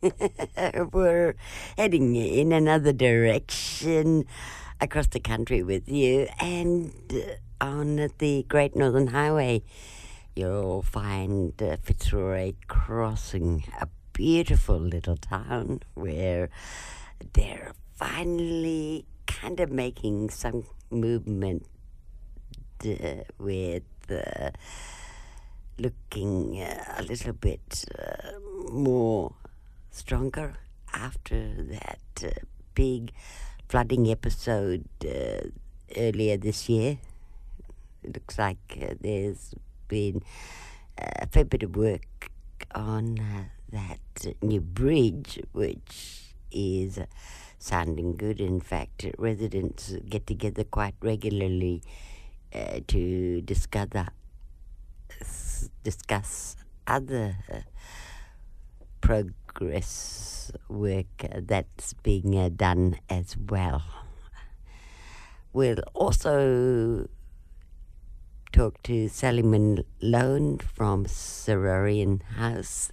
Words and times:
we're 0.92 1.34
heading 1.76 2.14
in 2.14 2.52
another 2.52 2.92
direction 2.92 4.24
across 4.80 5.08
the 5.08 5.18
country 5.18 5.64
with 5.64 5.88
you, 5.88 6.28
and 6.38 6.92
uh, 7.12 7.64
on 7.64 8.08
the 8.18 8.44
Great 8.48 8.76
Northern 8.76 9.08
Highway, 9.08 9.64
you'll 10.36 10.82
find 10.82 11.60
uh, 11.60 11.78
Fitzroy 11.82 12.52
Crossing, 12.68 13.64
a 13.80 13.88
beautiful 14.12 14.78
little 14.78 15.16
town 15.16 15.80
where 15.94 16.48
they're 17.32 17.72
finally 17.96 19.04
kind 19.26 19.58
of 19.58 19.72
making 19.72 20.30
some 20.30 20.64
movement 20.90 21.66
uh, 22.86 23.24
with. 23.38 23.82
Uh, 24.08 24.50
looking 25.80 26.60
uh, 26.60 26.94
a 26.96 27.02
little 27.04 27.32
bit 27.32 27.84
uh, 27.96 28.32
more 28.72 29.32
stronger 29.90 30.54
after 30.92 31.54
that 31.64 32.24
uh, 32.24 32.30
big 32.74 33.12
flooding 33.68 34.10
episode 34.10 34.84
uh, 35.04 35.48
earlier 35.96 36.36
this 36.36 36.68
year. 36.68 36.98
It 38.02 38.14
looks 38.14 38.38
like 38.38 38.78
uh, 38.80 38.94
there's 39.00 39.54
been 39.88 40.22
a 40.96 41.26
fair 41.26 41.44
bit 41.44 41.62
of 41.62 41.76
work 41.76 42.30
on 42.74 43.18
uh, 43.18 43.44
that 43.70 44.34
new 44.42 44.60
bridge, 44.60 45.40
which 45.52 46.34
is 46.50 46.98
sounding 47.58 48.16
good. 48.16 48.40
In 48.40 48.60
fact, 48.60 49.06
residents 49.18 49.94
get 50.08 50.26
together 50.26 50.64
quite 50.64 50.94
regularly 51.02 51.82
to 52.86 53.42
discuss 53.42 53.88
discuss 55.82 56.56
other 56.86 57.36
uh, 57.52 57.60
progress 59.00 60.52
work 60.68 61.06
that's 61.34 61.94
being 61.94 62.36
uh, 62.36 62.48
done 62.48 62.98
as 63.08 63.36
well. 63.36 63.82
We'll 65.52 65.82
also 65.94 67.08
talk 68.52 68.82
to 68.84 69.08
Sally 69.08 69.42
Malone 69.42 70.58
from 70.58 71.06
Sororian 71.06 72.22
House. 72.22 72.90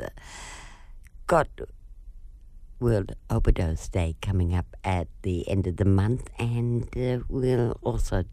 Got 1.28 1.50
World 2.80 3.16
Overdose 3.30 3.88
Day 3.88 4.16
coming 4.22 4.53
up 4.53 4.75
at 4.84 5.08
the 5.22 5.47
end 5.47 5.66
of 5.66 5.78
the 5.78 5.86
month, 5.86 6.30
and 6.38 6.84
uh, 6.97 7.23
we'll 7.30 7.78
also 7.81 8.25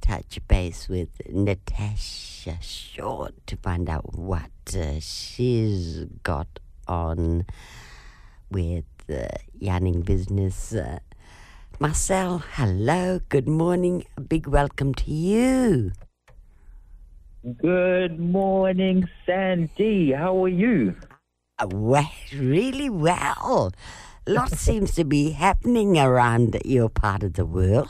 touch 0.00 0.38
base 0.48 0.88
with 0.88 1.08
Natasha 1.28 2.58
Short 2.60 3.34
to 3.46 3.56
find 3.56 3.88
out 3.88 4.18
what 4.18 4.50
uh, 4.74 5.00
she's 5.00 6.04
got 6.22 6.58
on 6.88 7.46
with 8.50 8.84
uh, 9.08 9.28
yarning 9.58 10.02
business. 10.02 10.74
Uh, 10.74 10.98
Marcel, 11.78 12.42
hello, 12.54 13.20
good 13.28 13.48
morning, 13.48 14.04
a 14.16 14.20
big 14.20 14.46
welcome 14.46 14.94
to 14.94 15.10
you. 15.10 15.92
Good 17.56 18.20
morning, 18.20 19.08
Sandy. 19.24 20.12
How 20.12 20.44
are 20.44 20.48
you? 20.48 20.94
Uh, 21.58 21.68
well, 21.72 22.10
really 22.36 22.90
well. 22.90 23.72
Lots 24.26 24.58
seems 24.60 24.94
to 24.96 25.04
be 25.04 25.30
happening 25.30 25.98
around 25.98 26.60
your 26.64 26.90
part 26.90 27.22
of 27.22 27.34
the 27.34 27.46
world 27.46 27.88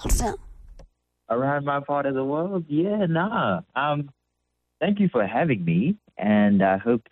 around 1.30 1.64
my 1.64 1.80
part 1.80 2.06
of 2.06 2.14
the 2.14 2.24
world? 2.24 2.64
Yeah, 2.68 3.06
nah. 3.06 3.60
Um, 3.74 4.10
thank 4.80 5.00
you 5.00 5.08
for 5.08 5.26
having 5.26 5.64
me, 5.64 5.96
and 6.18 6.62
I 6.62 6.78
hope 6.78 7.02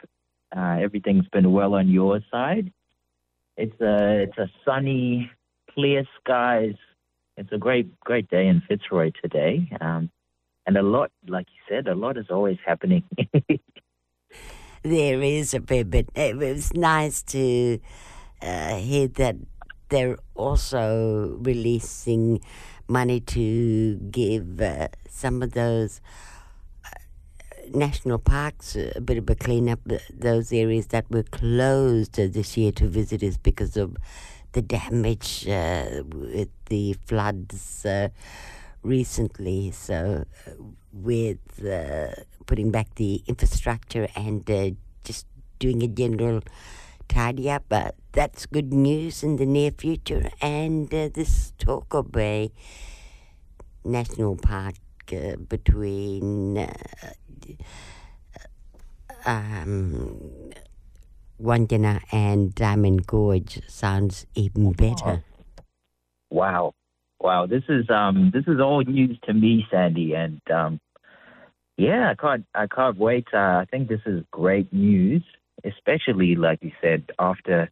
uh, 0.54 0.78
everything's 0.80 1.28
been 1.28 1.52
well 1.52 1.74
on 1.74 1.88
your 1.88 2.20
side. 2.30 2.72
It's 3.56 3.80
a 3.80 4.22
it's 4.22 4.38
a 4.38 4.50
sunny, 4.64 5.30
clear 5.72 6.04
skies. 6.20 6.74
It's 7.36 7.52
a 7.52 7.58
great 7.58 7.98
great 8.00 8.28
day 8.28 8.46
in 8.46 8.62
Fitzroy 8.68 9.12
today, 9.22 9.70
um, 9.80 10.10
and 10.66 10.76
a 10.76 10.82
lot, 10.82 11.10
like 11.26 11.46
you 11.48 11.76
said, 11.76 11.88
a 11.88 11.94
lot 11.94 12.16
is 12.16 12.26
always 12.30 12.58
happening. 12.64 13.04
there 14.82 15.22
is 15.22 15.54
a 15.54 15.60
bit, 15.60 15.90
but 15.90 16.06
it 16.14 16.36
was 16.36 16.72
nice 16.74 17.22
to 17.22 17.80
uh, 18.42 18.76
hear 18.76 19.08
that 19.08 19.36
they're 19.88 20.18
also 20.34 21.38
releasing 21.40 22.40
money 22.88 23.20
to 23.20 23.96
give 24.10 24.60
uh, 24.60 24.88
some 25.08 25.42
of 25.42 25.52
those 25.52 26.00
uh, 26.84 26.88
national 27.74 28.18
parks 28.18 28.76
a 28.76 29.00
bit 29.00 29.18
of 29.18 29.28
a 29.28 29.34
clean 29.34 29.68
up, 29.68 29.80
uh, 29.90 29.98
those 30.12 30.52
areas 30.52 30.88
that 30.88 31.08
were 31.10 31.22
closed 31.22 32.14
this 32.14 32.56
year 32.56 32.72
to 32.72 32.88
visitors 32.88 33.36
because 33.36 33.76
of 33.76 33.96
the 34.52 34.62
damage 34.62 35.46
uh, 35.46 36.02
with 36.04 36.48
the 36.66 36.94
floods 37.06 37.84
uh, 37.84 38.08
recently. 38.82 39.70
So, 39.70 40.24
uh, 40.46 40.50
with 40.92 41.38
putting 42.46 42.70
back 42.70 42.94
the 42.94 43.22
infrastructure 43.26 44.08
and 44.16 44.76
just 45.04 45.26
doing 45.58 45.82
a 45.82 45.86
general 45.86 46.42
tidy 47.08 47.50
up. 47.50 47.64
But 47.68 47.94
that's 48.18 48.46
good 48.46 48.72
news 48.72 49.22
in 49.22 49.36
the 49.36 49.46
near 49.46 49.70
future. 49.70 50.28
And 50.42 50.92
uh, 50.92 51.08
this 51.14 51.52
Talker 51.56 52.02
Bay 52.02 52.50
National 53.84 54.34
Park 54.34 54.74
uh, 55.12 55.36
between 55.36 56.58
uh, 56.58 56.72
um, 59.24 60.50
Windjana 61.40 62.02
and 62.10 62.52
Diamond 62.56 63.06
Gorge 63.06 63.60
sounds 63.68 64.26
even 64.34 64.72
better. 64.72 65.22
Wow. 66.28 66.74
Wow, 67.20 67.46
this 67.46 67.62
is 67.68 67.88
um 67.88 68.30
this 68.34 68.44
is 68.48 68.60
all 68.60 68.82
news 68.82 69.16
to 69.26 69.32
me, 69.32 69.64
Sandy, 69.70 70.14
and 70.14 70.40
um 70.50 70.80
yeah, 71.76 72.10
I 72.10 72.14
can't 72.14 72.46
I 72.52 72.66
can't 72.66 72.98
wait. 72.98 73.28
Uh, 73.32 73.62
I 73.62 73.66
think 73.70 73.88
this 73.88 74.02
is 74.06 74.24
great 74.32 74.72
news 74.72 75.22
especially 75.64 76.36
like 76.36 76.58
you 76.62 76.72
said, 76.80 77.10
after 77.18 77.70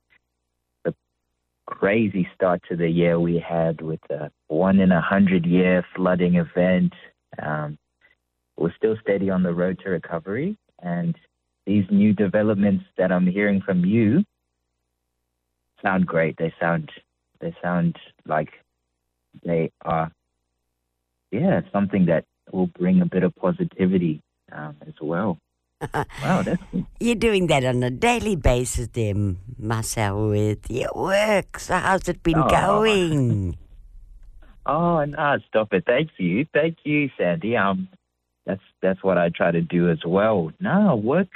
crazy 1.66 2.28
start 2.34 2.62
to 2.68 2.76
the 2.76 2.88
year 2.88 3.18
we 3.18 3.38
had 3.38 3.80
with 3.80 4.00
a 4.10 4.30
one 4.48 4.80
in 4.80 4.92
a 4.92 5.00
hundred 5.00 5.44
year 5.44 5.84
flooding 5.94 6.36
event. 6.36 6.92
Um, 7.40 7.78
we're 8.56 8.74
still 8.76 8.96
steady 9.02 9.28
on 9.30 9.42
the 9.42 9.52
road 9.52 9.80
to 9.84 9.90
recovery, 9.90 10.56
and 10.82 11.14
these 11.66 11.84
new 11.90 12.12
developments 12.12 12.84
that 12.96 13.12
I'm 13.12 13.26
hearing 13.26 13.60
from 13.60 13.84
you 13.84 14.24
sound 15.82 16.06
great. 16.06 16.36
They 16.38 16.54
sound 16.58 16.90
they 17.40 17.54
sound 17.62 17.96
like 18.26 18.50
they 19.44 19.70
are 19.82 20.10
yeah 21.30 21.60
something 21.72 22.06
that 22.06 22.24
will 22.52 22.68
bring 22.68 23.02
a 23.02 23.06
bit 23.06 23.24
of 23.24 23.34
positivity 23.36 24.22
um, 24.52 24.76
as 24.86 24.94
well 25.02 25.38
wow, 25.80 26.42
that's 26.42 26.62
You're 27.00 27.14
doing 27.14 27.46
that 27.48 27.64
on 27.64 27.82
a 27.82 27.90
daily 27.90 28.36
basis, 28.36 28.88
there, 28.88 29.14
Marcel, 29.58 30.28
with 30.28 30.70
your 30.70 30.90
work. 30.94 31.58
So 31.58 31.74
how's 31.74 32.08
it 32.08 32.22
been 32.22 32.38
oh. 32.38 32.48
going? 32.48 33.56
oh 34.66 35.04
no, 35.04 35.36
stop 35.48 35.72
it! 35.72 35.84
Thank 35.86 36.10
you, 36.18 36.46
thank 36.52 36.78
you, 36.84 37.10
Sandy. 37.18 37.56
Um, 37.56 37.88
that's 38.46 38.62
that's 38.80 39.02
what 39.02 39.18
I 39.18 39.28
try 39.28 39.50
to 39.50 39.60
do 39.60 39.90
as 39.90 40.04
well. 40.06 40.50
No, 40.60 40.96
work 40.96 41.28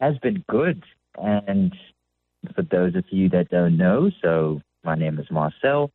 has 0.00 0.18
been 0.18 0.44
good, 0.48 0.82
and 1.16 1.74
for 2.54 2.62
those 2.62 2.94
of 2.94 3.04
you 3.10 3.28
that 3.30 3.48
don't 3.48 3.76
know, 3.76 4.10
so 4.22 4.60
my 4.84 4.94
name 4.94 5.18
is 5.18 5.30
Marcel, 5.30 5.90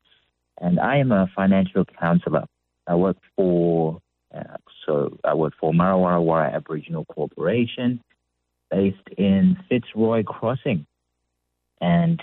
and 0.60 0.80
I 0.80 0.98
am 0.98 1.12
a 1.12 1.30
financial 1.36 1.86
counselor. 2.00 2.46
I 2.88 2.96
work 2.96 3.18
for 3.36 4.02
uh, 4.36 4.58
so 4.86 5.18
I 5.24 5.34
work 5.34 5.54
for 5.60 5.74
Marra 5.74 6.00
Worra 6.00 6.22
Worra 6.22 6.52
Aboriginal 6.54 7.06
Corporation 7.06 8.02
based 8.70 9.08
in 9.18 9.58
Fitzroy 9.68 10.24
Crossing. 10.24 10.86
And 11.82 12.22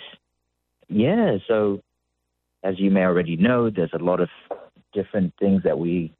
yeah, 0.88 1.38
so 1.46 1.82
as 2.62 2.78
you 2.78 2.90
may 2.90 3.05
already 3.05 3.37
know, 3.37 3.70
there's 3.70 3.93
a 3.93 3.99
lot 3.99 4.20
of 4.20 4.28
different 4.93 5.34
things 5.38 5.62
that 5.64 5.78
we 5.78 6.12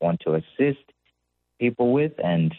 want 0.00 0.20
to 0.20 0.34
assist 0.34 0.84
people 1.58 1.92
with, 1.92 2.12
and 2.22 2.54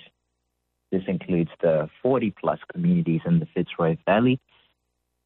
this 0.92 1.04
includes 1.08 1.52
the 1.62 1.90
40 2.02 2.31
plus 2.40 2.60
communities 2.72 3.22
in 3.25 3.40
the 3.40 3.48
Fitzroy 3.54 3.98
Valley. 4.06 4.40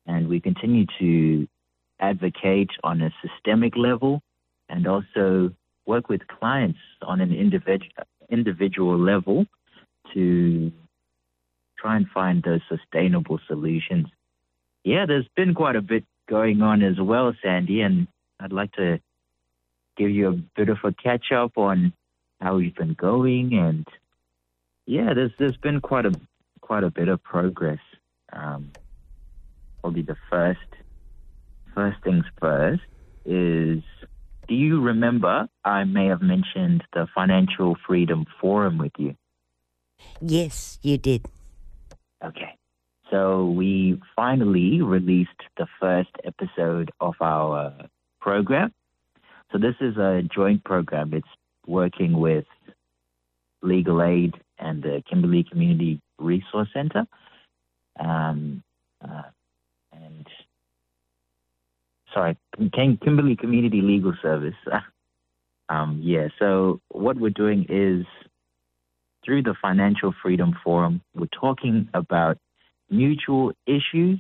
And 0.06 0.28
we 0.28 0.40
continue 0.40 0.86
to 1.00 1.48
advocate 2.00 2.70
on 2.84 3.02
a 3.02 3.12
systemic 3.22 3.76
level 3.76 4.22
and 4.70 4.88
also 4.88 5.52
work 5.88 6.10
with 6.10 6.28
clients 6.28 6.80
on 7.02 7.22
an 7.22 7.34
individual 7.34 7.92
individual 8.30 9.00
level 9.00 9.46
to 10.14 10.72
try 11.80 11.96
and 11.96 12.08
find 12.14 12.44
those 12.44 12.62
sustainable 12.68 13.40
solutions. 13.48 14.08
Yeah, 14.84 15.06
there's 15.06 15.28
been 15.36 15.54
quite 15.54 15.78
a 15.78 15.82
bit 15.82 16.04
going 16.30 16.62
on 16.62 16.84
as 16.84 17.00
well, 17.00 17.34
Sandy, 17.42 17.82
and 17.82 18.08
I'd 18.40 18.52
like 18.52 18.74
to 18.74 19.00
give 19.96 20.10
you 20.10 20.28
a 20.28 20.34
bit 20.34 20.70
of 20.70 20.78
a 20.84 20.94
catch 20.94 21.32
up 21.32 21.58
on 21.58 21.94
how 22.42 22.58
we've 22.58 22.76
been 22.76 22.94
going 22.94 23.54
and 23.54 23.88
yeah, 24.86 25.14
there's 25.14 25.32
there's 25.38 25.58
been 25.58 25.82
quite 25.82 26.06
a 26.06 26.14
quite 26.62 26.84
a 26.84 26.90
bit 26.90 27.10
of 27.10 27.22
progress. 27.22 27.80
Um, 28.32 28.72
probably 29.82 30.02
the 30.02 30.16
first 30.30 30.60
first 31.76 31.98
things 32.04 32.26
first 32.40 32.82
is 33.26 33.84
do 34.48 34.56
you 34.56 34.82
remember 34.82 35.48
I 35.64 35.84
may 35.84 36.08
have 36.08 36.22
mentioned 36.22 36.84
the 36.94 37.08
Financial 37.14 37.78
Freedom 37.86 38.26
Forum 38.40 38.78
with 38.78 38.94
you? 38.98 39.16
Yes, 40.22 40.80
you 40.82 40.98
did. 40.98 41.26
Okay. 42.24 42.56
So 43.12 43.46
we 43.46 44.02
finally 44.16 44.82
released 44.82 45.42
the 45.58 45.68
first 45.80 46.10
episode 46.24 46.92
of 47.00 47.16
our 47.22 47.74
program. 48.20 48.74
So 49.52 49.58
this 49.58 49.76
is 49.80 49.98
a 49.98 50.24
joint 50.24 50.64
program. 50.64 51.14
It's 51.14 51.28
working 51.66 52.20
with 52.20 52.46
Legal 53.62 54.02
Aid 54.02 54.36
and 54.60 54.84
the 54.84 55.04
Kimberley 55.10 55.46
Community 55.50 56.02
Resource 56.20 56.70
Center. 56.74 57.06
Um, 58.00 58.64
uh, 59.02 59.24
and 59.94 60.28
sorry, 62.14 62.38
Kimberley 62.58 63.36
Community 63.36 63.82
Legal 63.82 64.14
Service. 64.22 64.56
um, 65.70 66.00
yeah, 66.04 66.28
so 66.40 66.82
what 66.90 67.18
we're 67.18 67.30
doing 67.30 67.66
is 67.70 68.06
through 69.24 69.44
the 69.44 69.56
Financial 69.62 70.14
Freedom 70.22 70.56
Forum, 70.64 71.02
we're 71.14 71.28
talking 71.28 71.90
about 71.94 72.38
mutual 72.90 73.52
issues 73.66 74.20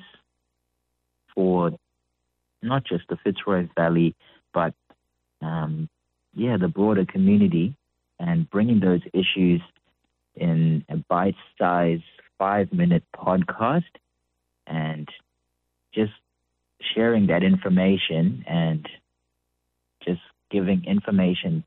for 1.33 1.71
not 2.61 2.83
just 2.83 3.05
the 3.09 3.17
Fitzroy 3.23 3.69
Valley, 3.75 4.15
but 4.53 4.73
um, 5.41 5.87
yeah, 6.35 6.57
the 6.57 6.67
broader 6.67 7.05
community, 7.05 7.75
and 8.19 8.49
bringing 8.49 8.79
those 8.79 9.01
issues 9.13 9.61
in 10.35 10.83
a 10.89 10.97
bite-sized 10.97 12.03
five-minute 12.37 13.03
podcast, 13.15 13.83
and 14.65 15.07
just 15.93 16.11
sharing 16.97 17.27
that 17.27 17.43
information 17.43 18.43
and 18.47 18.89
just 20.03 20.21
giving 20.49 20.83
information 20.85 21.63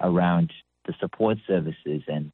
around 0.00 0.52
the 0.86 0.94
support 1.00 1.38
services 1.48 2.02
and 2.06 2.30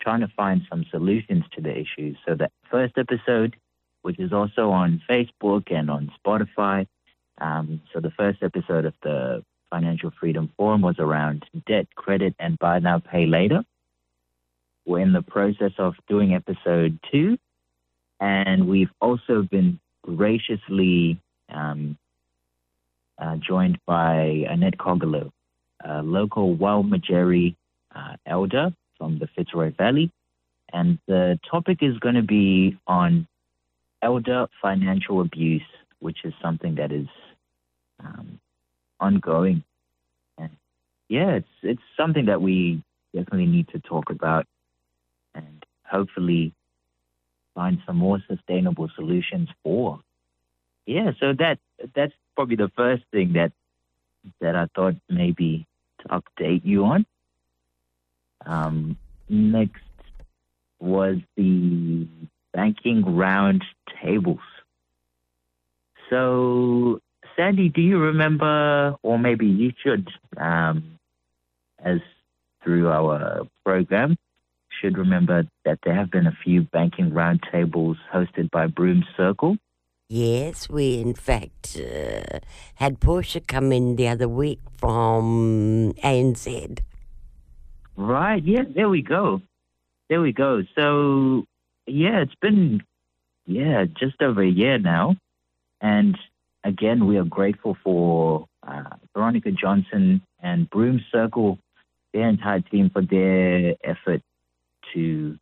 trying 0.00 0.20
to 0.20 0.28
find 0.34 0.62
some 0.70 0.86
solutions 0.90 1.44
to 1.54 1.60
the 1.60 1.70
issues. 1.70 2.16
So 2.26 2.34
the 2.34 2.50
first 2.70 2.94
episode, 2.96 3.56
which 4.00 4.18
is 4.18 4.32
also 4.32 4.70
on 4.70 5.02
Facebook 5.08 5.70
and 5.70 5.90
on 5.90 6.10
Spotify. 6.24 6.86
Um, 7.38 7.82
so 7.92 8.00
the 8.00 8.10
first 8.10 8.42
episode 8.42 8.86
of 8.86 8.94
the 9.02 9.44
Financial 9.70 10.10
Freedom 10.18 10.50
Forum 10.56 10.80
was 10.80 10.96
around 10.98 11.44
debt, 11.66 11.94
credit, 11.94 12.34
and 12.38 12.58
buy 12.58 12.78
now, 12.78 12.98
pay 13.00 13.26
later. 13.26 13.64
We're 14.86 15.00
in 15.00 15.12
the 15.12 15.22
process 15.22 15.72
of 15.78 15.94
doing 16.08 16.34
episode 16.34 16.98
two, 17.10 17.38
and 18.18 18.66
we've 18.66 18.90
also 19.00 19.42
been 19.42 19.78
graciously 20.02 21.20
um, 21.52 21.98
uh, 23.18 23.36
joined 23.36 23.78
by 23.86 24.44
Annette 24.48 24.78
Cogolo, 24.78 25.30
a 25.84 26.02
local 26.02 26.56
Walmajarri 26.56 27.54
uh, 27.94 28.16
elder 28.26 28.72
from 28.98 29.18
the 29.18 29.28
Fitzroy 29.34 29.72
Valley. 29.76 30.10
And 30.72 30.98
the 31.06 31.38
topic 31.50 31.78
is 31.82 31.98
going 31.98 32.14
to 32.14 32.22
be 32.22 32.78
on 32.86 33.26
elder 34.00 34.46
financial 34.60 35.20
abuse, 35.20 35.62
which 36.00 36.24
is 36.24 36.32
something 36.42 36.76
that 36.76 36.92
is 36.92 37.06
um, 38.00 38.40
ongoing. 38.98 39.62
And 40.38 40.50
yeah, 41.08 41.32
it's 41.32 41.48
it's 41.62 41.82
something 41.96 42.26
that 42.26 42.40
we 42.40 42.82
definitely 43.14 43.46
need 43.46 43.68
to 43.68 43.78
talk 43.80 44.10
about 44.10 44.46
and 45.34 45.64
hopefully 45.84 46.54
find 47.54 47.78
some 47.86 47.96
more 47.96 48.18
sustainable 48.28 48.88
solutions 48.96 49.48
for. 49.62 50.00
Yeah, 50.86 51.12
so 51.20 51.32
that 51.38 51.58
that's 51.94 52.12
probably 52.34 52.56
the 52.56 52.70
first 52.76 53.04
thing 53.12 53.34
that 53.34 53.52
that 54.40 54.56
I 54.56 54.66
thought 54.74 54.94
maybe 55.08 55.66
to 56.00 56.08
update 56.08 56.62
you 56.64 56.84
on. 56.84 57.06
Um, 58.44 58.96
next 59.28 59.82
was 60.80 61.18
the 61.36 62.06
banking 62.52 63.16
round 63.16 63.64
tables. 64.02 64.40
So, 66.10 67.00
Sandy, 67.36 67.68
do 67.68 67.80
you 67.80 67.98
remember, 67.98 68.96
or 69.02 69.18
maybe 69.18 69.46
you 69.46 69.72
should, 69.82 70.08
um, 70.36 70.98
as 71.78 72.00
through 72.62 72.90
our 72.90 73.46
program, 73.64 74.16
should 74.80 74.98
remember 74.98 75.44
that 75.64 75.78
there 75.84 75.94
have 75.94 76.10
been 76.10 76.26
a 76.26 76.36
few 76.44 76.62
banking 76.62 77.10
roundtables 77.10 77.96
hosted 78.12 78.50
by 78.50 78.66
Broome 78.66 79.04
Circle. 79.16 79.56
Yes, 80.14 80.68
we 80.68 81.00
in 81.00 81.14
fact 81.14 81.80
uh, 81.80 82.40
had 82.74 83.00
Portia 83.00 83.40
come 83.40 83.72
in 83.72 83.96
the 83.96 84.08
other 84.08 84.28
week 84.28 84.60
from 84.76 85.94
ANZ. 86.04 86.80
Right. 87.96 88.44
Yeah. 88.44 88.64
There 88.74 88.90
we 88.90 89.00
go. 89.00 89.40
There 90.10 90.20
we 90.20 90.34
go. 90.34 90.64
So 90.74 91.46
yeah, 91.86 92.20
it's 92.20 92.34
been 92.42 92.82
yeah 93.46 93.86
just 93.86 94.20
over 94.20 94.42
a 94.42 94.50
year 94.50 94.78
now, 94.78 95.16
and 95.80 96.18
again 96.62 97.06
we 97.06 97.16
are 97.16 97.24
grateful 97.24 97.78
for 97.82 98.46
uh, 98.68 98.90
Veronica 99.14 99.50
Johnson 99.50 100.20
and 100.42 100.68
Broome 100.68 101.00
Circle, 101.10 101.58
their 102.12 102.28
entire 102.28 102.60
team 102.60 102.90
for 102.92 103.00
their 103.00 103.76
effort 103.82 104.20
to 104.92 105.38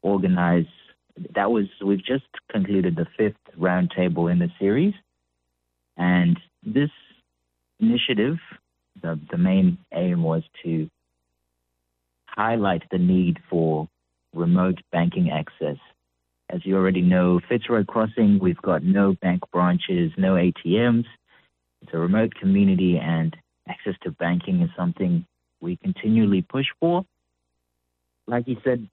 organize. 0.00 0.72
That 1.34 1.50
was 1.50 1.66
we've 1.84 2.02
just 2.02 2.24
concluded 2.50 2.96
the 2.96 3.06
fifth 3.18 3.43
roundtable 3.58 4.30
in 4.30 4.38
the 4.38 4.50
series, 4.58 4.94
and 5.96 6.38
this 6.64 6.90
initiative, 7.80 8.36
the 9.02 9.18
the 9.30 9.38
main 9.38 9.78
aim 9.92 10.22
was 10.22 10.42
to 10.64 10.88
highlight 12.26 12.82
the 12.90 12.98
need 12.98 13.38
for 13.48 13.88
remote 14.34 14.80
banking 14.90 15.30
access. 15.30 15.76
As 16.50 16.64
you 16.64 16.76
already 16.76 17.00
know, 17.00 17.40
Fitzroy 17.48 17.84
Crossing, 17.84 18.38
we've 18.38 18.60
got 18.60 18.82
no 18.82 19.14
bank 19.22 19.42
branches, 19.52 20.12
no 20.18 20.34
ATMs. 20.34 21.06
It's 21.80 21.92
a 21.92 21.98
remote 21.98 22.34
community, 22.34 22.98
and 22.98 23.36
access 23.68 23.94
to 24.02 24.10
banking 24.10 24.60
is 24.60 24.70
something 24.76 25.26
we 25.60 25.76
continually 25.76 26.42
push 26.42 26.66
for. 26.80 27.04
Like 28.26 28.46
you 28.46 28.56
said, 28.64 28.88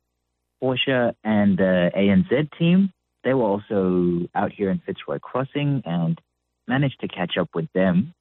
Portia 0.60 1.16
and 1.24 1.58
the 1.58 1.92
ANZ 1.96 2.58
team, 2.58 2.92
they 3.24 3.34
were 3.34 3.44
also 3.44 4.28
out 4.34 4.52
here 4.52 4.70
in 4.70 4.80
Fitzroy 4.86 5.20
Crossing 5.20 5.84
and 5.86 6.20
managed 6.68 7.00
to 7.02 7.08
catch 7.08 7.38
up 7.38 7.50
with 7.54 7.72
them. 7.74 8.14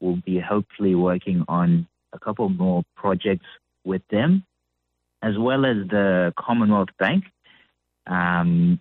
We'll 0.00 0.16
be 0.16 0.38
hopefully 0.38 0.94
working 0.94 1.44
on 1.48 1.86
a 2.12 2.18
couple 2.18 2.48
more 2.48 2.82
projects 2.96 3.46
with 3.84 4.02
them, 4.10 4.44
as 5.22 5.38
well 5.38 5.64
as 5.64 5.76
the 5.88 6.34
Commonwealth 6.38 6.90
Bank. 6.98 7.24
Um, 8.06 8.80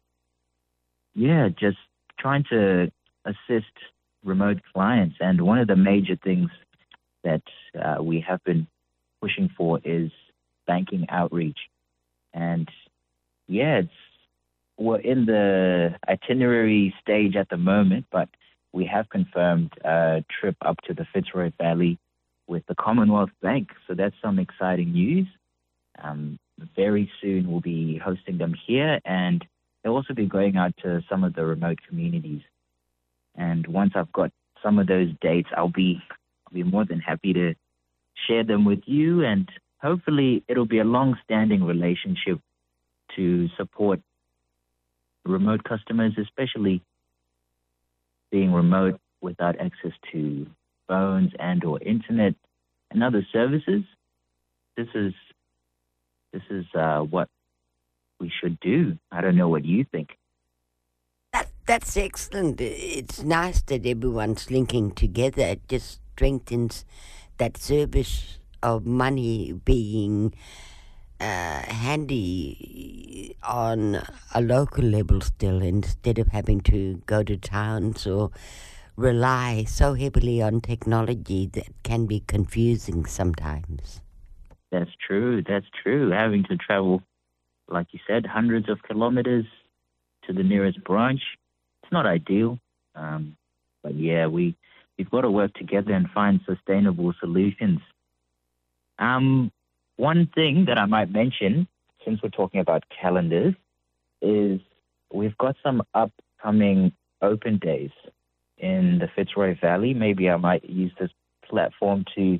yeah, 1.13 1.49
just 1.49 1.77
trying 2.19 2.43
to 2.49 2.91
assist 3.23 3.71
remote 4.23 4.61
clients. 4.73 5.15
And 5.19 5.41
one 5.41 5.59
of 5.59 5.67
the 5.67 5.75
major 5.75 6.17
things 6.21 6.49
that 7.23 7.43
uh, 7.79 8.03
we 8.03 8.19
have 8.27 8.43
been 8.43 8.67
pushing 9.21 9.49
for 9.57 9.79
is 9.83 10.11
banking 10.67 11.05
outreach. 11.09 11.57
And 12.33 12.69
yeah, 13.47 13.79
it's 13.79 13.89
we're 14.77 14.99
in 14.99 15.25
the 15.25 15.95
itinerary 16.07 16.93
stage 17.01 17.35
at 17.35 17.49
the 17.49 17.57
moment, 17.57 18.05
but 18.11 18.29
we 18.73 18.85
have 18.85 19.09
confirmed 19.09 19.71
a 19.85 20.23
trip 20.39 20.55
up 20.61 20.77
to 20.81 20.93
the 20.93 21.05
Fitzroy 21.13 21.51
Valley 21.57 21.97
with 22.47 22.63
the 22.67 22.75
Commonwealth 22.75 23.29
Bank. 23.41 23.69
So 23.87 23.95
that's 23.95 24.15
some 24.21 24.37
exciting 24.37 24.91
news. 24.91 25.27
Um, 26.01 26.37
very 26.75 27.09
soon 27.21 27.49
we'll 27.49 27.61
be 27.61 27.97
hosting 27.97 28.37
them 28.37 28.53
here, 28.67 28.99
and 29.05 29.45
they'll 29.83 29.93
also 29.93 30.13
be 30.13 30.25
going 30.25 30.57
out 30.57 30.73
to 30.83 31.01
some 31.09 31.23
of 31.23 31.35
the 31.35 31.45
remote 31.45 31.79
communities. 31.87 32.41
And 33.35 33.65
once 33.67 33.93
I've 33.95 34.11
got 34.11 34.31
some 34.61 34.79
of 34.79 34.87
those 34.87 35.09
dates, 35.21 35.49
I'll 35.55 35.69
be 35.69 36.01
I'll 36.47 36.53
be 36.53 36.63
more 36.63 36.85
than 36.85 36.99
happy 36.99 37.33
to 37.33 37.55
share 38.27 38.43
them 38.43 38.65
with 38.65 38.81
you, 38.85 39.23
and 39.23 39.49
hopefully 39.81 40.43
it'll 40.47 40.65
be 40.65 40.79
a 40.79 40.83
long-standing 40.83 41.63
relationship 41.63 42.39
to 43.15 43.47
support 43.57 44.01
remote 45.25 45.63
customers, 45.63 46.13
especially 46.17 46.81
being 48.31 48.53
remote 48.53 48.99
without 49.21 49.59
access 49.59 49.91
to 50.11 50.47
phones 50.87 51.31
and 51.39 51.63
or 51.63 51.81
internet 51.81 52.35
and 52.91 53.03
other 53.03 53.25
services. 53.31 53.83
This 54.77 54.87
is 54.93 55.13
this 56.33 56.43
is 56.49 56.65
uh, 56.77 56.99
what 56.99 57.29
we 58.19 58.31
should 58.41 58.59
do. 58.59 58.97
I 59.11 59.21
don't 59.21 59.37
know 59.37 59.47
what 59.47 59.65
you 59.65 59.85
think. 59.91 60.09
That, 61.33 61.47
that's 61.65 61.95
excellent. 61.97 62.59
It's 62.59 63.23
nice 63.23 63.61
that 63.63 63.85
everyone's 63.85 64.51
linking 64.51 64.91
together. 64.91 65.43
It 65.43 65.67
just 65.67 66.01
strengthens 66.13 66.85
that 67.37 67.57
service 67.57 68.39
of 68.61 68.85
money 68.85 69.53
being 69.63 70.33
uh, 71.19 71.61
handy 71.61 73.35
on 73.43 74.01
a 74.33 74.41
local 74.41 74.83
level 74.83 75.21
still 75.21 75.61
instead 75.61 76.19
of 76.19 76.27
having 76.27 76.61
to 76.61 77.01
go 77.05 77.23
to 77.23 77.37
towns 77.37 78.05
or 78.05 78.31
rely 78.97 79.63
so 79.65 79.93
heavily 79.93 80.41
on 80.41 80.61
technology 80.61 81.47
that 81.47 81.67
can 81.83 82.05
be 82.05 82.21
confusing 82.21 83.05
sometimes. 83.05 84.01
That's 84.71 84.91
true. 85.05 85.43
That's 85.47 85.65
true. 85.83 86.11
Having 86.11 86.45
to 86.49 86.57
travel, 86.57 87.01
like 87.69 87.87
you 87.91 87.99
said, 88.07 88.25
hundreds 88.25 88.69
of 88.69 88.81
kilometers 88.83 89.45
to 90.27 90.33
the 90.33 90.43
nearest 90.43 90.83
branch, 90.83 91.21
it's 91.83 91.91
not 91.91 92.05
ideal. 92.05 92.59
Um, 92.95 93.37
but 93.83 93.95
yeah, 93.95 94.27
we 94.27 94.55
we've 94.97 95.09
got 95.09 95.21
to 95.21 95.31
work 95.31 95.53
together 95.53 95.93
and 95.93 96.09
find 96.09 96.39
sustainable 96.45 97.13
solutions. 97.19 97.79
Um, 98.97 99.51
one 99.97 100.29
thing 100.35 100.65
that 100.67 100.77
I 100.77 100.85
might 100.85 101.11
mention, 101.11 101.67
since 102.03 102.21
we're 102.21 102.29
talking 102.29 102.59
about 102.59 102.83
calendars, 103.01 103.55
is 104.21 104.59
we've 105.13 105.37
got 105.37 105.55
some 105.63 105.83
upcoming 105.93 106.91
open 107.21 107.57
days 107.57 107.91
in 108.57 108.99
the 108.99 109.07
Fitzroy 109.15 109.57
Valley. 109.59 109.93
Maybe 109.93 110.29
I 110.29 110.37
might 110.37 110.69
use 110.69 110.91
this 110.99 111.11
platform 111.47 112.05
to 112.15 112.39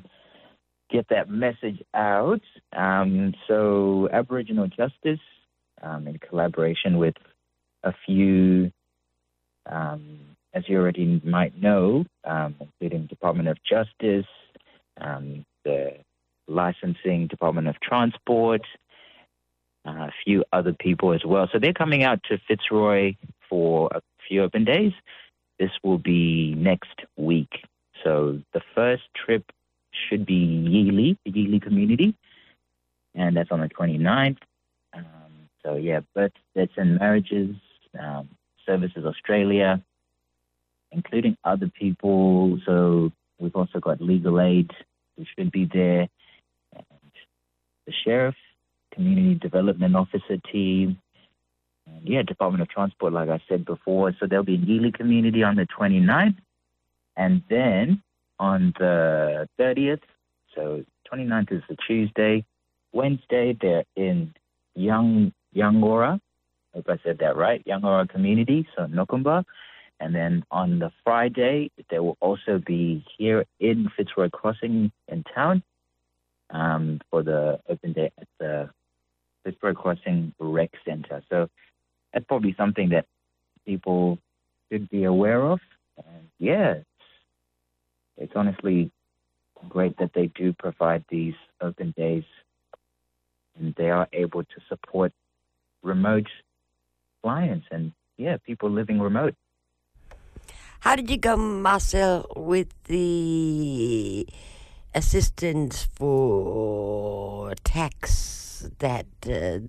get 0.90 1.08
that 1.10 1.28
message 1.28 1.82
out. 1.94 2.42
Um, 2.72 3.34
so, 3.48 4.08
Aboriginal 4.12 4.68
Justice, 4.68 5.20
um, 5.82 6.06
in 6.06 6.18
collaboration 6.18 6.98
with 6.98 7.14
a 7.82 7.92
few, 8.04 8.72
um, 9.70 10.18
as 10.54 10.64
you 10.68 10.78
already 10.78 11.20
might 11.24 11.60
know, 11.60 12.04
um, 12.24 12.54
including 12.60 13.06
Department 13.06 13.48
of 13.48 13.58
Justice, 13.64 14.26
um, 15.00 15.44
the 15.64 15.96
Licensing 16.48 17.26
Department 17.26 17.68
of 17.68 17.80
Transport, 17.80 18.62
uh, 19.86 19.90
a 19.90 20.12
few 20.24 20.44
other 20.52 20.72
people 20.72 21.12
as 21.12 21.24
well. 21.24 21.48
So 21.52 21.58
they're 21.58 21.72
coming 21.72 22.02
out 22.02 22.20
to 22.24 22.38
Fitzroy 22.48 23.14
for 23.48 23.88
a 23.94 24.00
few 24.28 24.42
open 24.42 24.64
days. 24.64 24.92
This 25.58 25.70
will 25.82 25.98
be 25.98 26.54
next 26.56 27.00
week. 27.16 27.64
So 28.04 28.40
the 28.52 28.60
first 28.74 29.04
trip 29.14 29.44
should 30.08 30.26
be 30.26 30.34
Yiyili, 30.34 31.16
the 31.24 31.32
Yiyili 31.32 31.62
community, 31.62 32.14
and 33.14 33.36
that's 33.36 33.50
on 33.50 33.60
the 33.60 33.68
29th. 33.68 34.38
Um, 34.92 35.04
so 35.64 35.76
yeah, 35.76 36.00
births, 36.14 36.36
deaths, 36.54 36.72
and 36.76 36.98
marriages, 36.98 37.56
um, 37.98 38.28
Services 38.66 39.04
Australia, 39.04 39.82
including 40.92 41.36
other 41.44 41.68
people. 41.68 42.58
So 42.66 43.12
we've 43.38 43.56
also 43.56 43.80
got 43.80 44.00
Legal 44.00 44.40
Aid, 44.40 44.70
who 45.16 45.24
should 45.36 45.50
be 45.50 45.68
there, 45.72 46.08
the 47.86 47.92
sheriff, 48.04 48.34
community 48.92 49.34
development 49.34 49.94
officer 49.96 50.38
team, 50.52 50.98
and 51.86 52.08
yeah, 52.08 52.22
Department 52.22 52.62
of 52.62 52.68
Transport, 52.68 53.12
like 53.12 53.28
I 53.28 53.40
said 53.48 53.64
before. 53.64 54.12
So 54.18 54.26
there'll 54.26 54.44
be 54.44 54.54
a 54.54 54.58
Yiyili 54.58 54.92
community 54.92 55.42
on 55.42 55.56
the 55.56 55.66
29th. 55.78 56.36
And 57.16 57.42
then 57.48 58.02
on 58.38 58.74
the 58.78 59.48
30th, 59.58 60.02
so 60.54 60.84
29th 61.12 61.52
is 61.52 61.62
the 61.68 61.76
Tuesday. 61.86 62.44
Wednesday, 62.92 63.56
they're 63.60 63.84
in 63.94 64.34
Young 64.74 65.32
Yungngora. 65.54 66.20
Hope 66.74 66.88
I 66.88 66.98
said 67.04 67.18
that 67.20 67.36
right. 67.36 67.64
Yungngora 67.64 68.08
community, 68.08 68.66
so 68.76 68.86
Noonkanbah. 68.86 69.44
And 69.98 70.14
then 70.14 70.44
on 70.50 70.78
the 70.78 70.90
Friday, 71.04 71.70
there 71.88 72.02
will 72.02 72.18
also 72.20 72.60
be 72.66 73.02
here 73.16 73.46
in 73.60 73.88
Fitzroy 73.96 74.28
Crossing 74.28 74.92
in 75.08 75.24
town 75.34 75.62
um, 76.50 77.00
for 77.10 77.22
the 77.22 77.60
open 77.68 77.92
day 77.92 78.10
at 78.18 78.28
the 78.38 78.70
Fitzroy 79.44 79.74
Crossing 79.74 80.34
Rec 80.38 80.70
Center. 80.84 81.22
So 81.28 81.48
that's 82.12 82.24
probably 82.26 82.54
something 82.56 82.90
that 82.90 83.06
people 83.64 84.18
should 84.70 84.88
be 84.90 85.04
aware 85.04 85.42
of. 85.42 85.60
And 85.96 86.28
yeah, 86.38 86.72
it's, 86.72 86.86
it's 88.16 88.32
honestly 88.34 88.90
great 89.68 89.96
that 89.98 90.10
they 90.14 90.26
do 90.28 90.52
provide 90.52 91.04
these 91.08 91.34
open 91.60 91.94
days 91.96 92.24
and 93.58 93.74
they 93.76 93.90
are 93.90 94.08
able 94.12 94.42
to 94.42 94.60
support 94.68 95.12
remote 95.82 96.26
clients 97.22 97.66
and 97.70 97.92
yeah, 98.16 98.36
people 98.44 98.70
living 98.70 99.00
remote. 99.00 99.34
How 100.80 100.94
did 100.96 101.10
you 101.10 101.16
go, 101.16 101.36
Marcel, 101.36 102.26
with 102.36 102.68
the 102.84 104.26
assistance 104.96 105.86
for 105.94 107.54
tax 107.62 108.68
that 108.78 109.06
uh, 109.26 109.60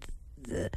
the 0.42 0.70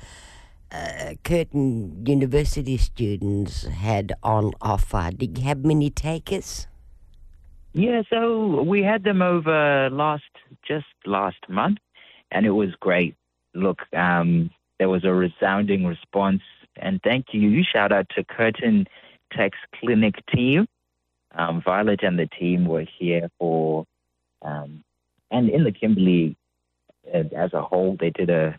uh, 0.72 1.14
Curtin 1.24 2.04
University 2.06 2.76
students 2.76 3.64
had 3.66 4.12
on 4.22 4.52
offer. 4.60 5.10
Did 5.16 5.38
you 5.38 5.44
have 5.44 5.64
many 5.64 5.90
takers? 5.90 6.66
Yeah, 7.72 8.02
so 8.10 8.62
we 8.62 8.82
had 8.82 9.04
them 9.04 9.22
over 9.22 9.88
last, 9.90 10.24
just 10.66 10.86
last 11.06 11.48
month, 11.48 11.78
and 12.32 12.44
it 12.44 12.50
was 12.50 12.74
great. 12.80 13.14
Look, 13.54 13.82
um, 13.94 14.50
there 14.78 14.88
was 14.88 15.04
a 15.04 15.14
resounding 15.14 15.86
response, 15.86 16.42
and 16.76 17.00
thank 17.02 17.26
you. 17.32 17.62
Shout 17.62 17.92
out 17.92 18.08
to 18.16 18.24
Curtin 18.24 18.88
Tax 19.32 19.56
Clinic 19.76 20.14
team. 20.26 20.66
Um, 21.32 21.62
Violet 21.62 22.02
and 22.02 22.18
the 22.18 22.26
team 22.26 22.66
were 22.66 22.86
here 22.98 23.28
for, 23.38 23.86
um, 24.42 24.82
and 25.30 25.48
in 25.48 25.64
the 25.64 25.72
Kimberley 25.72 26.36
uh, 27.12 27.24
as 27.36 27.52
a 27.52 27.62
whole, 27.62 27.96
they 27.98 28.10
did 28.10 28.30
a, 28.30 28.58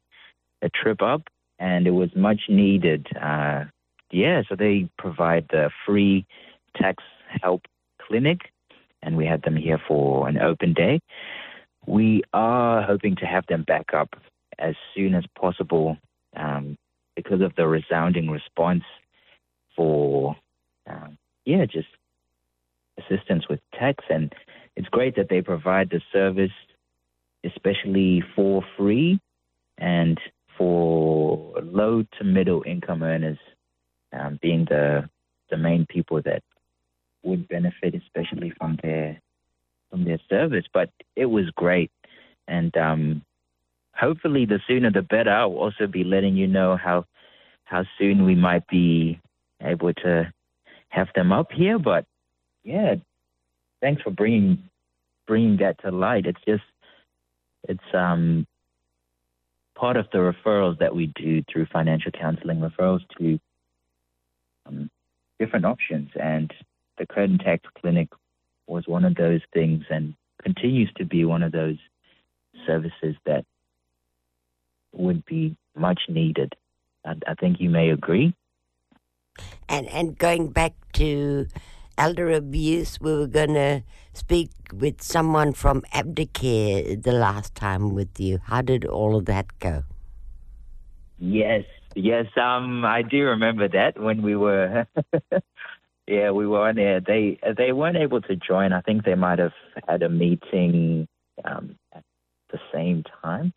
a 0.61 0.69
trip 0.69 1.01
up 1.01 1.23
and 1.59 1.85
it 1.85 1.91
was 1.91 2.09
much 2.15 2.41
needed. 2.49 3.07
Uh, 3.15 3.65
yeah, 4.11 4.41
so 4.49 4.55
they 4.55 4.89
provide 4.97 5.47
the 5.49 5.69
free 5.85 6.25
tax 6.75 7.03
help 7.41 7.61
clinic, 8.01 8.39
and 9.01 9.15
we 9.15 9.25
had 9.25 9.43
them 9.43 9.55
here 9.55 9.79
for 9.87 10.27
an 10.27 10.37
open 10.37 10.73
day. 10.73 10.99
We 11.85 12.23
are 12.33 12.81
hoping 12.81 13.15
to 13.17 13.25
have 13.25 13.45
them 13.47 13.63
back 13.63 13.93
up 13.93 14.15
as 14.59 14.75
soon 14.95 15.15
as 15.15 15.23
possible 15.39 15.97
um, 16.35 16.77
because 17.15 17.41
of 17.41 17.55
the 17.55 17.67
resounding 17.67 18.29
response 18.29 18.83
for, 19.75 20.35
um, 20.87 21.17
yeah, 21.45 21.65
just 21.65 21.87
assistance 22.97 23.47
with 23.49 23.59
tax. 23.73 24.03
And 24.09 24.33
it's 24.75 24.89
great 24.89 25.15
that 25.15 25.29
they 25.29 25.41
provide 25.41 25.89
the 25.89 26.01
service, 26.11 26.51
especially 27.43 28.23
for 28.35 28.63
free. 28.77 29.19
And 29.77 30.19
for 30.61 31.53
low 31.63 32.03
to 32.19 32.23
middle 32.23 32.63
income 32.67 33.01
earners 33.01 33.39
um, 34.13 34.37
being 34.41 34.65
the 34.65 35.09
the 35.49 35.57
main 35.57 35.85
people 35.87 36.21
that 36.21 36.43
would 37.23 37.47
benefit, 37.47 37.95
especially 37.95 38.51
from 38.57 38.77
their 38.83 39.19
from 39.89 40.05
their 40.05 40.19
service. 40.29 40.65
But 40.73 40.89
it 41.15 41.25
was 41.25 41.49
great, 41.55 41.91
and 42.47 42.75
um, 42.77 43.23
hopefully, 43.95 44.45
the 44.45 44.59
sooner 44.67 44.91
the 44.91 45.01
better. 45.01 45.31
I'll 45.31 45.53
also 45.53 45.87
be 45.87 46.03
letting 46.03 46.35
you 46.35 46.47
know 46.47 46.77
how 46.77 47.05
how 47.63 47.85
soon 47.97 48.25
we 48.25 48.35
might 48.35 48.67
be 48.67 49.19
able 49.61 49.93
to 49.93 50.31
have 50.89 51.07
them 51.15 51.31
up 51.31 51.51
here. 51.51 51.79
But 51.79 52.05
yeah, 52.63 52.95
thanks 53.81 54.01
for 54.01 54.11
bringing 54.11 54.63
bringing 55.27 55.57
that 55.57 55.81
to 55.81 55.91
light. 55.91 56.25
It's 56.25 56.39
just 56.47 56.63
it's 57.67 57.93
um 57.93 58.47
part 59.75 59.97
of 59.97 60.05
the 60.11 60.19
referrals 60.19 60.77
that 60.79 60.95
we 60.95 61.07
do 61.07 61.43
through 61.51 61.65
financial 61.73 62.11
counseling, 62.11 62.59
referrals 62.59 63.01
to 63.17 63.39
um, 64.67 64.89
different 65.39 65.65
options. 65.65 66.09
And 66.15 66.53
the 66.99 67.07
Curtin 67.07 67.39
Tax 67.39 67.63
Clinic 67.79 68.09
was 68.67 68.83
one 68.87 69.05
of 69.05 69.15
those 69.15 69.41
things 69.53 69.83
and 69.89 70.13
continues 70.43 70.91
to 70.97 71.05
be 71.05 71.25
one 71.25 71.41
of 71.41 71.51
those 71.51 71.77
services 72.67 73.15
that 73.25 73.43
would 74.93 75.25
be 75.25 75.55
much 75.75 76.01
needed. 76.07 76.53
I, 77.03 77.15
I 77.27 77.33
think 77.33 77.59
you 77.59 77.69
may 77.69 77.89
agree. 77.89 78.35
And 79.67 79.87
and 79.89 80.17
going 80.17 80.49
back 80.49 80.73
to 80.93 81.47
elder 81.97 82.31
abuse, 82.31 82.99
we 82.99 83.13
were 83.15 83.27
going 83.27 83.53
to 83.53 83.83
speak 84.13 84.51
with 84.73 85.01
someone 85.01 85.53
from 85.53 85.81
Advocare 85.93 87.01
the 87.01 87.11
last 87.11 87.55
time 87.55 87.93
with 87.93 88.19
you. 88.19 88.39
How 88.43 88.61
did 88.61 88.85
all 88.85 89.15
of 89.15 89.25
that 89.25 89.47
go? 89.59 89.83
Yes, 91.19 91.63
yes. 91.95 92.25
Um, 92.35 92.83
I 92.83 93.03
do 93.03 93.25
remember 93.25 93.67
that 93.67 93.99
when 93.99 94.21
we 94.21 94.35
were, 94.35 94.87
yeah, 96.07 96.31
we 96.31 96.47
were 96.47 96.67
on 96.67 96.75
there. 96.75 96.99
They 96.99 97.39
they 97.57 97.71
weren't 97.71 97.97
able 97.97 98.21
to 98.21 98.35
join. 98.35 98.73
I 98.73 98.81
think 98.81 99.05
they 99.05 99.15
might 99.15 99.39
have 99.39 99.53
had 99.87 100.01
a 100.01 100.09
meeting 100.09 101.07
um, 101.45 101.75
at 101.93 102.03
the 102.51 102.59
same 102.73 103.03
time. 103.21 103.53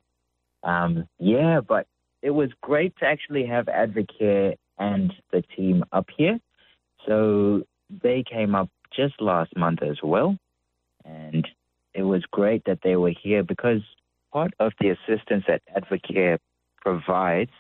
Um, 0.62 1.08
yeah, 1.18 1.60
but 1.66 1.86
it 2.22 2.30
was 2.30 2.50
great 2.60 2.96
to 2.98 3.06
actually 3.06 3.46
have 3.46 3.66
Advocare 3.66 4.56
and 4.78 5.12
the 5.32 5.42
team 5.56 5.84
up 5.92 6.08
here. 6.16 6.38
So 7.06 7.64
they 8.02 8.22
came 8.22 8.54
up 8.54 8.68
just 8.94 9.20
last 9.20 9.56
month 9.56 9.82
as 9.82 9.98
well. 10.02 10.36
And 11.04 11.46
it 11.94 12.02
was 12.02 12.22
great 12.30 12.62
that 12.66 12.80
they 12.82 12.96
were 12.96 13.12
here 13.22 13.42
because 13.42 13.80
part 14.32 14.52
of 14.58 14.72
the 14.80 14.90
assistance 14.90 15.44
that 15.48 15.62
Advocare 15.76 16.38
provides 16.80 17.50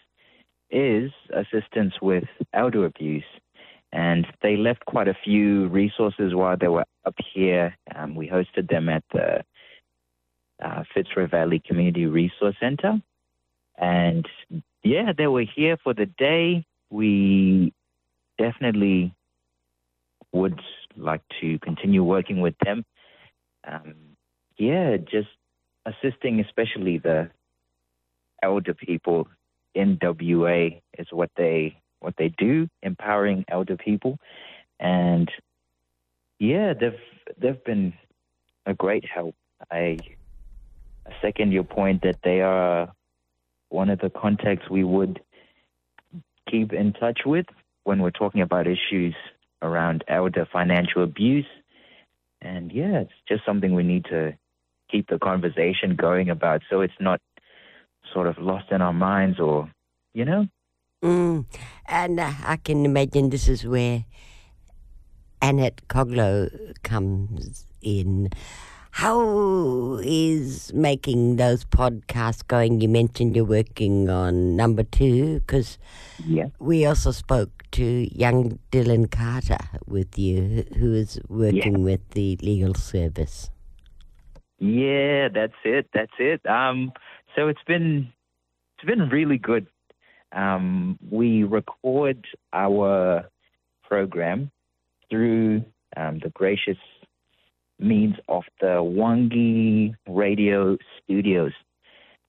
is 0.70 1.10
assistance 1.32 1.94
with 2.02 2.24
elder 2.52 2.84
abuse. 2.84 3.24
And 3.92 4.26
they 4.42 4.56
left 4.56 4.84
quite 4.86 5.06
a 5.06 5.16
few 5.24 5.68
resources 5.68 6.34
while 6.34 6.56
they 6.56 6.68
were 6.68 6.84
up 7.04 7.14
here. 7.32 7.76
Um, 7.94 8.16
we 8.16 8.28
hosted 8.28 8.68
them 8.68 8.88
at 8.88 9.04
the 9.12 9.44
uh, 10.64 10.82
Fitzroy 10.92 11.28
Valley 11.28 11.62
Community 11.64 12.06
Resource 12.06 12.56
Center. 12.58 13.00
And 13.78 14.26
yeah, 14.82 15.12
they 15.16 15.28
were 15.28 15.44
here 15.54 15.76
for 15.82 15.94
the 15.94 16.06
day. 16.06 16.64
We 16.90 17.72
definitely 18.38 19.14
would 20.34 20.60
like 20.96 21.22
to 21.40 21.58
continue 21.60 22.02
working 22.02 22.40
with 22.40 22.54
them. 22.64 22.84
Um, 23.66 23.94
yeah, 24.58 24.96
just 24.96 25.28
assisting, 25.86 26.40
especially 26.40 26.98
the 26.98 27.30
elder 28.42 28.74
people 28.74 29.28
in 29.74 29.98
WA, 30.02 30.80
is 30.98 31.06
what 31.10 31.30
they 31.36 31.80
what 32.00 32.14
they 32.18 32.28
do, 32.28 32.68
empowering 32.82 33.44
elder 33.48 33.76
people, 33.76 34.18
and 34.78 35.30
yeah, 36.38 36.74
they've 36.74 37.00
they've 37.38 37.64
been 37.64 37.94
a 38.66 38.74
great 38.74 39.04
help. 39.04 39.34
I 39.70 39.98
second 41.22 41.52
your 41.52 41.64
point 41.64 42.02
that 42.02 42.18
they 42.22 42.40
are 42.40 42.92
one 43.68 43.90
of 43.90 43.98
the 44.00 44.10
contacts 44.10 44.68
we 44.70 44.84
would 44.84 45.20
keep 46.50 46.72
in 46.72 46.92
touch 46.92 47.20
with 47.24 47.46
when 47.84 48.00
we're 48.00 48.10
talking 48.10 48.40
about 48.40 48.66
issues 48.66 49.14
around 49.64 50.04
elder 50.06 50.46
financial 50.52 51.02
abuse. 51.02 51.46
And 52.40 52.70
yeah, 52.70 53.00
it's 53.00 53.18
just 53.26 53.44
something 53.44 53.74
we 53.74 53.82
need 53.82 54.04
to 54.06 54.36
keep 54.90 55.08
the 55.08 55.18
conversation 55.18 55.96
going 55.96 56.28
about 56.28 56.62
so 56.70 56.82
it's 56.82 57.00
not 57.00 57.20
sort 58.12 58.26
of 58.26 58.36
lost 58.38 58.70
in 58.70 58.82
our 58.82 58.92
minds 58.92 59.40
or, 59.40 59.70
you 60.12 60.24
know? 60.24 60.46
Mm. 61.02 61.46
And 61.86 62.20
uh, 62.20 62.32
I 62.44 62.56
can 62.56 62.84
imagine 62.84 63.30
this 63.30 63.48
is 63.48 63.66
where 63.66 64.04
Annette 65.42 65.88
Coglow 65.88 66.48
comes 66.82 67.66
in. 67.82 68.30
How 68.94 69.98
is 70.04 70.72
making 70.72 71.34
those 71.34 71.64
podcasts 71.64 72.46
going? 72.46 72.80
You 72.80 72.88
mentioned 72.88 73.34
you're 73.34 73.44
working 73.44 74.08
on 74.08 74.54
number 74.54 74.84
two 74.84 75.40
because 75.40 75.78
Yeah. 76.24 76.50
we 76.60 76.86
also 76.86 77.10
spoke 77.10 77.50
to 77.72 77.84
young 78.16 78.60
Dylan 78.70 79.10
Carter 79.10 79.58
with 79.88 80.16
you, 80.16 80.62
who 80.78 80.94
is 80.94 81.18
working 81.28 81.82
with 81.82 82.08
the 82.10 82.36
legal 82.40 82.74
service. 82.74 83.50
Yeah, 84.60 85.26
that's 85.26 85.58
it. 85.64 85.88
That's 85.92 86.14
it. 86.20 86.46
Um, 86.46 86.92
so 87.34 87.48
it's 87.48 87.64
been 87.66 88.12
it's 88.78 88.86
been 88.86 89.08
really 89.08 89.38
good. 89.38 89.66
Um, 90.30 91.00
we 91.10 91.42
record 91.42 92.28
our 92.52 93.28
program 93.82 94.52
through 95.10 95.64
um, 95.96 96.20
the 96.20 96.30
gracious 96.30 96.78
means 97.78 98.14
of 98.28 98.44
the 98.60 98.76
Wangki 98.82 99.94
Radio 100.08 100.78
Studios. 101.02 101.52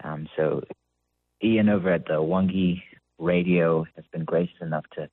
Um, 0.04 0.28
so 0.36 0.64
Ian 1.44 1.70
over 1.70 1.92
at 1.92 2.06
the 2.06 2.14
Wangki 2.14 2.82
Radio 3.20 3.86
has 3.96 4.06
been 4.12 4.25
gracious 4.25 4.56
enough 4.62 4.86
to 4.96 5.10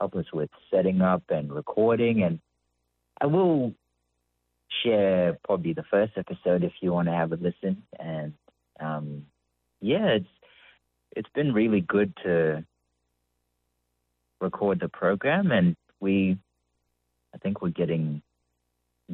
help 0.00 0.14
us 0.14 0.26
with 0.32 0.50
setting 0.70 1.00
up 1.00 1.22
and 1.28 1.52
recording, 1.52 2.22
and 2.22 2.40
I 3.20 3.26
will 3.26 3.74
share 4.82 5.38
probably 5.44 5.72
the 5.72 5.84
first 5.90 6.12
episode 6.16 6.64
if 6.64 6.72
you 6.80 6.92
want 6.92 7.08
to 7.08 7.14
have 7.14 7.32
a 7.32 7.36
listen. 7.36 7.82
And 7.98 8.34
um, 8.80 9.26
yeah, 9.80 10.06
it's 10.06 10.28
it's 11.14 11.28
been 11.34 11.52
really 11.52 11.80
good 11.80 12.14
to 12.24 12.64
record 14.40 14.80
the 14.80 14.88
program, 14.88 15.52
and 15.52 15.76
we 16.00 16.38
I 17.34 17.38
think 17.38 17.62
we're 17.62 17.70
getting 17.70 18.22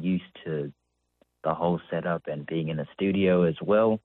used 0.03 0.23
to 0.45 0.71
the 1.43 1.53
whole 1.53 1.79
setup 1.89 2.23
and 2.27 2.45
being 2.45 2.69
in 2.69 2.79
a 2.79 2.85
studio 2.93 3.43
as 3.43 3.55
well. 3.61 3.99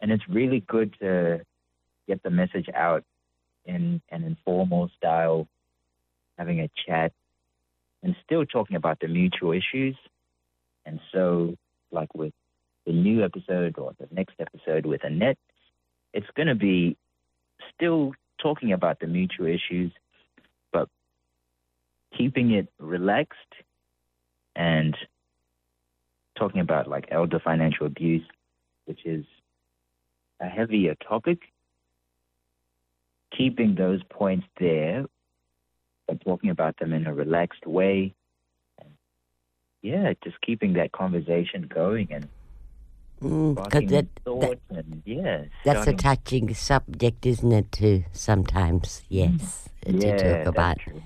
And 0.00 0.12
it's 0.12 0.28
really 0.28 0.60
good 0.60 0.94
to 1.00 1.40
get 2.06 2.22
the 2.22 2.30
message 2.30 2.68
out 2.74 3.04
in 3.64 4.00
an 4.10 4.24
informal 4.24 4.90
style, 4.96 5.46
having 6.36 6.60
a 6.60 6.70
chat, 6.86 7.12
and 8.02 8.14
still 8.24 8.44
talking 8.46 8.76
about 8.76 9.00
the 9.00 9.08
mutual 9.08 9.52
issues. 9.52 9.96
And 10.86 11.00
so, 11.12 11.56
like 11.90 12.14
with 12.14 12.32
the 12.86 12.92
new 12.92 13.24
episode 13.24 13.78
or 13.78 13.92
the 13.98 14.08
next 14.10 14.34
episode 14.38 14.86
with 14.86 15.04
Annette, 15.04 15.38
it's 16.14 16.26
going 16.34 16.48
to 16.48 16.54
be 16.54 16.96
still 17.74 18.12
talking 18.40 18.72
about 18.72 19.00
the 19.00 19.06
mutual 19.06 19.46
issues, 19.46 19.92
but 20.72 20.88
keeping 22.16 22.52
it 22.52 22.68
relaxed 22.78 23.36
and 24.58 24.94
talking 26.36 26.60
about 26.60 26.88
like 26.88 27.06
elder 27.10 27.40
financial 27.42 27.86
abuse, 27.86 28.26
which 28.84 29.06
is 29.06 29.24
a 30.40 30.46
heavier 30.46 30.94
topic. 30.96 31.38
Keeping 33.34 33.76
those 33.76 34.02
points 34.10 34.46
there, 34.58 35.06
but 36.06 36.20
talking 36.24 36.50
about 36.50 36.76
them 36.78 36.92
in 36.92 37.06
a 37.06 37.14
relaxed 37.14 37.66
way. 37.66 38.14
And 38.80 38.90
yeah, 39.82 40.12
just 40.24 40.40
keeping 40.40 40.72
that 40.74 40.92
conversation 40.92 41.62
going 41.62 42.08
and 42.10 42.28
Mm, 43.20 43.56
'cause 43.56 43.66
sparking 43.66 43.88
that, 43.88 44.06
that, 44.24 44.60
and 44.70 45.02
yeah. 45.04 45.44
that's 45.64 45.88
a 45.88 45.92
touching 45.92 46.54
subject, 46.54 47.26
isn't 47.26 47.50
it, 47.50 47.72
too, 47.72 48.04
sometimes? 48.12 49.02
Yes, 49.08 49.68
Mm. 49.84 50.00
yeah, 50.00 50.16
to 50.16 50.34
talk 50.36 50.46
about. 50.46 50.76
That's 50.78 50.84
true. 50.84 51.02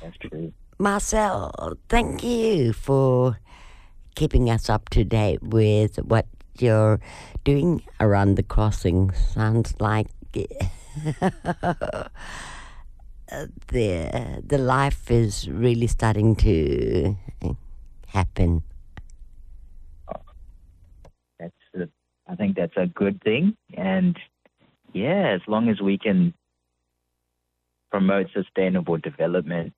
That's 0.00 0.18
true. 0.18 0.52
Marcel, 0.78 1.78
thank 1.88 2.22
you 2.22 2.74
for 2.74 3.38
keeping 4.14 4.50
us 4.50 4.68
up 4.68 4.90
to 4.90 5.04
date 5.04 5.42
with 5.42 5.96
what 6.04 6.26
you're 6.58 7.00
doing 7.44 7.82
around 7.98 8.34
the 8.34 8.42
crossing. 8.42 9.10
Sounds 9.12 9.74
like 9.80 10.08
the 10.32 10.52
the 14.44 14.58
life 14.58 15.10
is 15.10 15.48
really 15.48 15.86
starting 15.86 16.36
to 16.36 17.16
happen. 18.08 18.62
That's 21.40 21.54
a, 21.74 21.88
I 22.28 22.34
think 22.36 22.54
that's 22.54 22.76
a 22.76 22.86
good 22.86 23.22
thing, 23.22 23.56
and 23.74 24.14
yeah, 24.92 25.28
as 25.34 25.40
long 25.48 25.70
as 25.70 25.80
we 25.80 25.96
can 25.96 26.34
promote 27.90 28.26
sustainable 28.34 28.98
development 28.98 29.72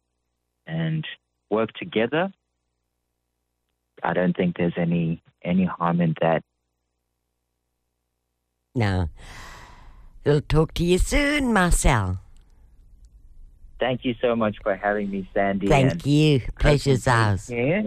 and 0.68 1.04
work 1.50 1.72
together, 1.72 2.32
I 4.02 4.12
don't 4.12 4.36
think 4.36 4.56
there's 4.56 4.74
any 4.76 5.22
any 5.42 5.64
harm 5.64 6.00
in 6.00 6.14
that. 6.20 6.42
Now, 8.74 9.10
we'll 10.24 10.42
talk 10.42 10.74
to 10.74 10.84
you 10.84 10.98
soon, 10.98 11.52
Marcel. 11.52 12.20
Thank 13.80 14.04
you 14.04 14.14
so 14.20 14.36
much 14.36 14.56
for 14.62 14.76
having 14.76 15.10
me, 15.10 15.28
Sandy. 15.32 15.68
Thank 15.68 16.04
you. 16.04 16.42
Pleasure's 16.58 17.06
ours. 17.06 17.48
Yeah, 17.48 17.82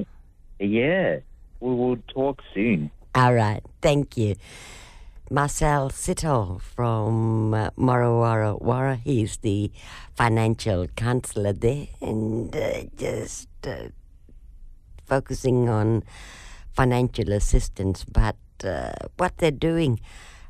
yeah. 0.60 1.20
We 1.60 1.70
will 1.76 1.98
talk 2.08 2.41
soon. 2.54 2.91
All 3.13 3.34
right. 3.34 3.62
Thank 3.82 4.17
you. 4.17 4.36
Marcel 5.32 5.89
Sitole 5.91 6.60
from 6.60 7.54
uh, 7.54 7.70
Marra 7.78 8.12
Worra 8.12 8.58
Worra. 8.58 8.96
He's 8.98 9.38
the 9.38 9.72
financial 10.13 10.88
counselor 10.88 11.54
there 11.54 11.88
and 12.02 12.54
uh, 12.54 12.84
just 12.98 13.48
uh, 13.63 13.88
focusing 15.06 15.70
on 15.70 16.04
financial 16.74 17.32
assistance, 17.32 18.04
but 18.04 18.36
uh, 18.65 18.91
what 19.15 19.38
they're 19.38 19.52
doing 19.52 20.02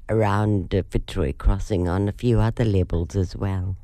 around 0.10 0.74
Fitzroy 0.90 1.34
Crossing 1.38 1.88
on 1.88 2.10
a 2.10 2.12
few 2.12 2.40
other 2.40 2.66
levels 2.66 3.16
as 3.16 3.36
well. 3.36 3.78